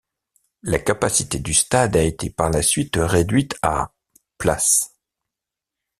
La 0.63 0.79
capacité 0.79 1.37
du 1.37 1.53
stade 1.53 1.95
a 1.95 2.01
été 2.01 2.31
par 2.31 2.49
la 2.49 2.63
suite 2.63 2.95
réduite 2.95 3.55
à 3.61 3.93
places. 4.39 4.93